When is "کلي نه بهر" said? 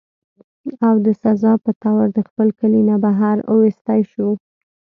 2.59-3.37